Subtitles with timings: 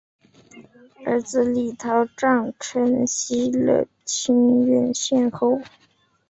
[1.05, 5.61] 儿子李桃杖承袭了清渊县侯。